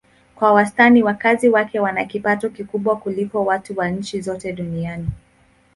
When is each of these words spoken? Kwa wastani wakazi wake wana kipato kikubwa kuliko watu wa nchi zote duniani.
Kwa 0.35 0.51
wastani 0.53 1.03
wakazi 1.03 1.49
wake 1.49 1.79
wana 1.79 2.05
kipato 2.05 2.49
kikubwa 2.49 2.95
kuliko 2.97 3.45
watu 3.45 3.77
wa 3.77 3.87
nchi 3.89 4.21
zote 4.21 4.53
duniani. 4.53 5.07